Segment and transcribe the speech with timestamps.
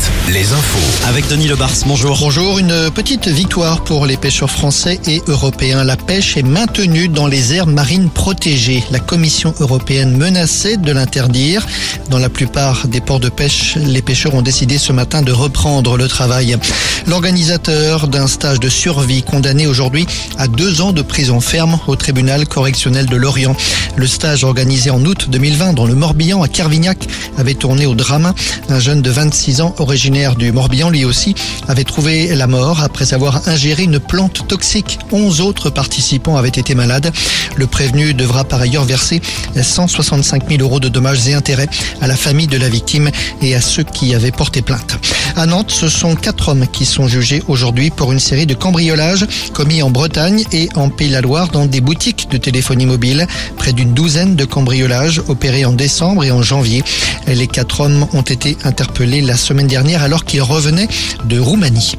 [0.00, 1.06] 7, les infos.
[1.08, 2.16] Avec Denis Lebars, bonjour.
[2.18, 5.84] Bonjour, une petite victoire pour les pêcheurs français et européens.
[5.84, 8.84] La pêche est maintenue dans les aires marines protégées.
[8.90, 11.66] La Commission européenne menaçait de l'interdire.
[12.10, 15.96] Dans la plupart des ports de pêche, les pêcheurs ont décidé ce matin de reprendre
[15.96, 16.56] le travail.
[17.06, 20.06] L'organisateur d'un stage de survie condamné aujourd'hui
[20.38, 23.56] à deux ans de prison ferme au tribunal correctionnel de Lorient.
[23.96, 27.06] Le stage organisé en août 2020 dans le Morbihan à Carvignac
[27.38, 28.32] avait tourné au drame.
[28.68, 31.34] Un jeune de 26 ans, originaire du Morbihan, lui aussi,
[31.68, 34.98] avait trouvé la mort après avoir ingéré une plante toxique.
[35.10, 37.12] 11 autres participants avaient été malades.
[37.56, 39.20] Le prévenu devra par ailleurs verser
[39.60, 41.68] 165 000 euros de dommages et intérêts
[42.00, 43.10] à la famille de la victime
[43.40, 44.98] et à ceux qui avaient porté plainte.
[45.36, 49.26] À Nantes, ce sont quatre hommes qui sont jugés aujourd'hui pour une série de cambriolages
[49.52, 53.26] commis en Bretagne et en Pays-la-Loire dans des boutiques de téléphonie mobile.
[53.56, 56.84] Près d'une douzaine de cambriolages opérés en décembre et en janvier.
[57.26, 60.88] Les quatre hommes ont été interpellés la semaine dernière alors qu'ils revenaient
[61.24, 61.92] de Roumanie.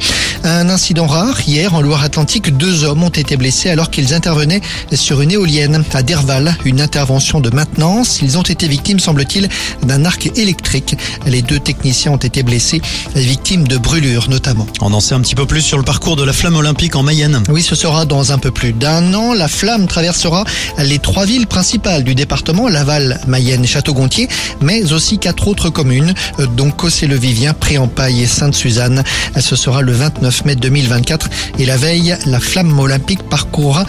[0.45, 4.59] Un incident rare, hier en Loire-Atlantique, deux hommes ont été blessés alors qu'ils intervenaient
[4.93, 8.19] sur une éolienne à Derval, une intervention de maintenance.
[8.21, 9.47] Ils ont été victimes, semble-t-il,
[9.83, 10.97] d'un arc électrique.
[11.25, 12.81] Les deux techniciens ont été blessés,
[13.15, 14.67] victimes de brûlures notamment.
[14.81, 17.03] On en sait un petit peu plus sur le parcours de la flamme olympique en
[17.03, 17.41] Mayenne.
[17.47, 19.33] Oui, ce sera dans un peu plus d'un an.
[19.33, 20.43] La flamme traversera
[20.77, 24.27] les trois villes principales du département, Laval, Mayenne Château-Gontier,
[24.59, 26.13] mais aussi quatre autres communes,
[26.57, 29.03] dont Cossé-le-Vivien, Préampaille et Sainte-Suzanne.
[29.39, 29.93] Ce sera le
[30.33, 33.85] 29 mai 2024 et la veille, la flamme olympique parcourra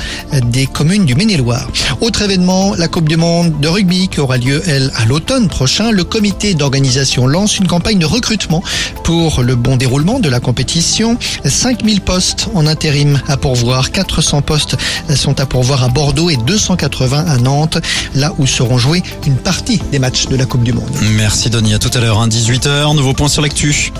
[0.46, 1.68] des communes du Maine-et-Loire.
[2.00, 5.90] Autre événement, la Coupe du Monde de rugby qui aura lieu, elle, à l'automne prochain.
[5.90, 8.62] Le comité d'organisation lance une campagne de recrutement
[9.04, 11.16] pour le bon déroulement de la compétition.
[11.44, 14.76] 5000 postes en intérim à pourvoir, 400 postes
[15.14, 17.78] sont à pourvoir à Bordeaux et 280 à Nantes,
[18.14, 20.90] là où seront joués une partie des matchs de la Coupe du Monde.
[21.16, 23.92] Merci Denis, à tout à l'heure, hein, 18h, nouveau point sur l'actu.